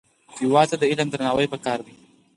[0.37, 1.93] هېواد ته د علم درناوی پکار دی